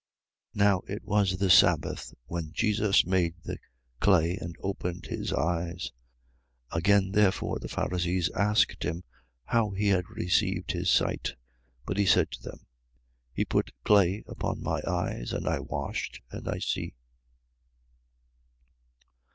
[0.55, 0.55] 9:14.
[0.65, 3.59] Now it was the sabbath, when Jesus made the
[3.99, 5.91] clay and opened his eyes.
[6.71, 6.77] 9:15.
[6.79, 9.03] Again therefore the Pharisees asked him
[9.45, 11.35] how he had received his sight.
[11.85, 12.65] But he said to them:
[13.31, 16.95] He put clay upon my eyes: and I washed: and I see.